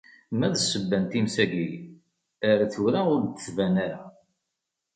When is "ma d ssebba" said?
0.37-0.97